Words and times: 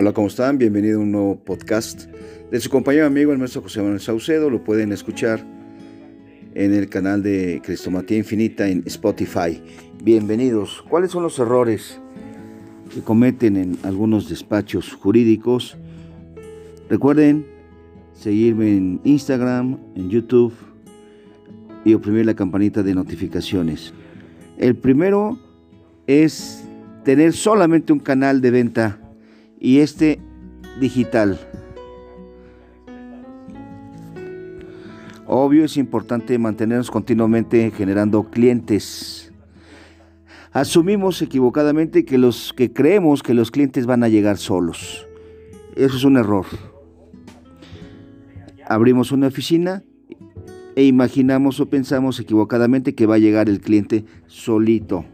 Hola, 0.00 0.12
¿cómo 0.12 0.28
están? 0.28 0.58
Bienvenido 0.58 1.00
a 1.00 1.02
un 1.02 1.10
nuevo 1.10 1.40
podcast 1.40 2.04
de 2.52 2.60
su 2.60 2.70
compañero 2.70 3.04
amigo, 3.04 3.32
el 3.32 3.38
maestro 3.38 3.62
José 3.62 3.80
Manuel 3.80 3.98
Saucedo. 3.98 4.48
Lo 4.48 4.62
pueden 4.62 4.92
escuchar 4.92 5.44
en 6.54 6.72
el 6.72 6.88
canal 6.88 7.20
de 7.24 7.60
Cristomatía 7.64 8.16
Infinita 8.16 8.68
en 8.68 8.84
Spotify. 8.86 9.60
Bienvenidos. 10.04 10.84
¿Cuáles 10.88 11.10
son 11.10 11.24
los 11.24 11.40
errores 11.40 12.00
que 12.94 13.00
cometen 13.00 13.56
en 13.56 13.76
algunos 13.82 14.28
despachos 14.28 14.92
jurídicos? 14.92 15.76
Recuerden 16.88 17.44
seguirme 18.12 18.76
en 18.76 19.00
Instagram, 19.02 19.78
en 19.96 20.10
YouTube 20.10 20.54
y 21.84 21.94
oprimir 21.94 22.24
la 22.24 22.36
campanita 22.36 22.84
de 22.84 22.94
notificaciones. 22.94 23.92
El 24.58 24.76
primero 24.76 25.40
es 26.06 26.62
tener 27.02 27.32
solamente 27.32 27.92
un 27.92 27.98
canal 27.98 28.40
de 28.40 28.52
venta 28.52 29.00
y 29.60 29.78
este 29.80 30.20
digital. 30.80 31.38
Obvio 35.26 35.64
es 35.64 35.76
importante 35.76 36.38
mantenernos 36.38 36.90
continuamente 36.90 37.70
generando 37.70 38.30
clientes. 38.30 39.30
Asumimos 40.52 41.20
equivocadamente 41.20 42.04
que 42.04 42.16
los 42.16 42.54
que 42.54 42.72
creemos 42.72 43.22
que 43.22 43.34
los 43.34 43.50
clientes 43.50 43.84
van 43.84 44.02
a 44.02 44.08
llegar 44.08 44.38
solos. 44.38 45.06
Eso 45.76 45.96
es 45.96 46.04
un 46.04 46.16
error. 46.16 46.46
Abrimos 48.66 49.12
una 49.12 49.26
oficina 49.26 49.82
e 50.74 50.84
imaginamos 50.84 51.60
o 51.60 51.66
pensamos 51.66 52.20
equivocadamente 52.20 52.94
que 52.94 53.06
va 53.06 53.16
a 53.16 53.18
llegar 53.18 53.48
el 53.48 53.60
cliente 53.60 54.04
solito. 54.26 55.04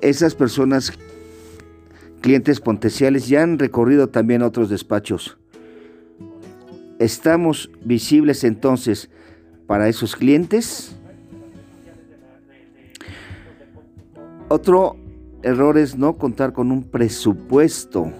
Esas 0.00 0.34
personas 0.34 0.98
clientes 2.22 2.60
potenciales 2.60 3.28
ya 3.28 3.42
han 3.42 3.58
recorrido 3.58 4.08
también 4.08 4.40
otros 4.40 4.70
despachos. 4.70 5.36
¿Estamos 6.98 7.70
visibles 7.84 8.44
entonces 8.44 9.10
para 9.66 9.88
esos 9.88 10.16
clientes? 10.16 10.96
Otro 14.48 14.96
error 15.42 15.76
es 15.76 15.98
no 15.98 16.14
contar 16.14 16.52
con 16.52 16.70
un 16.70 16.84
presupuesto. 16.84 18.12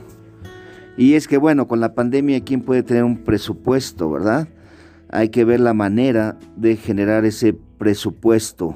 Y 0.96 1.14
es 1.14 1.28
que 1.28 1.38
bueno, 1.38 1.68
con 1.68 1.80
la 1.80 1.94
pandemia, 1.94 2.42
¿quién 2.44 2.60
puede 2.60 2.82
tener 2.82 3.04
un 3.04 3.18
presupuesto, 3.18 4.10
verdad? 4.10 4.48
Hay 5.08 5.28
que 5.28 5.44
ver 5.44 5.60
la 5.60 5.74
manera 5.74 6.38
de 6.56 6.76
generar 6.76 7.24
ese 7.24 7.54
presupuesto. 7.78 8.74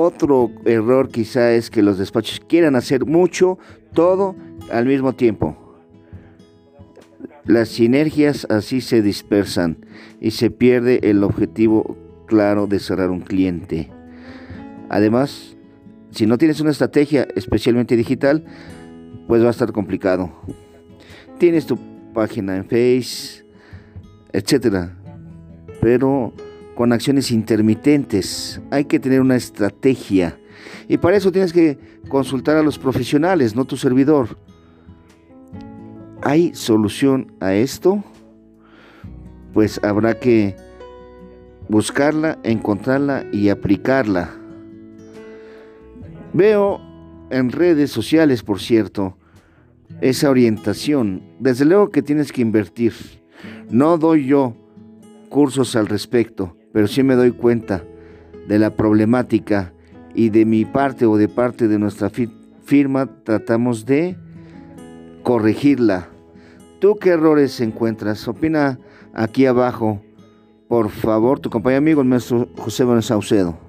Otro 0.00 0.52
error 0.64 1.08
quizá 1.08 1.50
es 1.54 1.70
que 1.70 1.82
los 1.82 1.98
despachos 1.98 2.38
quieran 2.38 2.76
hacer 2.76 3.04
mucho, 3.04 3.58
todo 3.94 4.36
al 4.70 4.86
mismo 4.86 5.12
tiempo. 5.12 5.56
Las 7.44 7.70
sinergias 7.70 8.46
así 8.48 8.80
se 8.80 9.02
dispersan 9.02 9.84
y 10.20 10.30
se 10.30 10.52
pierde 10.52 11.00
el 11.10 11.24
objetivo 11.24 11.96
claro 12.26 12.68
de 12.68 12.78
cerrar 12.78 13.10
un 13.10 13.22
cliente. 13.22 13.90
Además, 14.88 15.56
si 16.12 16.26
no 16.26 16.38
tienes 16.38 16.60
una 16.60 16.70
estrategia 16.70 17.26
especialmente 17.34 17.96
digital, 17.96 18.44
pues 19.26 19.42
va 19.42 19.48
a 19.48 19.50
estar 19.50 19.72
complicado. 19.72 20.30
Tienes 21.38 21.66
tu 21.66 21.76
página 22.14 22.56
en 22.56 22.66
Face, 22.66 23.44
etcétera, 24.32 24.96
pero 25.80 26.32
con 26.78 26.92
acciones 26.92 27.32
intermitentes. 27.32 28.60
Hay 28.70 28.84
que 28.84 29.00
tener 29.00 29.20
una 29.20 29.34
estrategia. 29.34 30.38
Y 30.86 30.96
para 30.98 31.16
eso 31.16 31.32
tienes 31.32 31.52
que 31.52 31.76
consultar 32.08 32.56
a 32.56 32.62
los 32.62 32.78
profesionales, 32.78 33.56
no 33.56 33.64
tu 33.64 33.76
servidor. 33.76 34.38
¿Hay 36.22 36.54
solución 36.54 37.32
a 37.40 37.52
esto? 37.52 38.04
Pues 39.52 39.82
habrá 39.82 40.20
que 40.20 40.54
buscarla, 41.68 42.38
encontrarla 42.44 43.26
y 43.32 43.48
aplicarla. 43.48 44.30
Veo 46.32 46.80
en 47.30 47.50
redes 47.50 47.90
sociales, 47.90 48.44
por 48.44 48.60
cierto, 48.60 49.18
esa 50.00 50.30
orientación. 50.30 51.24
Desde 51.40 51.64
luego 51.64 51.88
que 51.88 52.02
tienes 52.02 52.30
que 52.30 52.42
invertir. 52.42 52.92
No 53.68 53.98
doy 53.98 54.26
yo 54.26 54.54
cursos 55.28 55.74
al 55.74 55.88
respecto 55.88 56.54
pero 56.78 56.86
sí 56.86 57.02
me 57.02 57.16
doy 57.16 57.32
cuenta 57.32 57.82
de 58.46 58.56
la 58.56 58.70
problemática 58.70 59.72
y 60.14 60.28
de 60.28 60.44
mi 60.44 60.64
parte 60.64 61.06
o 61.06 61.16
de 61.16 61.26
parte 61.26 61.66
de 61.66 61.76
nuestra 61.76 62.08
firma 62.62 63.08
tratamos 63.24 63.84
de 63.84 64.16
corregirla. 65.24 66.06
¿Tú 66.78 66.96
qué 67.00 67.08
errores 67.10 67.60
encuentras? 67.60 68.28
Opina 68.28 68.78
aquí 69.12 69.46
abajo, 69.46 70.00
por 70.68 70.90
favor, 70.90 71.40
tu 71.40 71.50
compañero 71.50 71.78
amigo, 71.78 72.00
el 72.00 72.06
maestro 72.06 72.48
José 72.56 72.84
Manuel 72.84 73.02
Saucedo. 73.02 73.67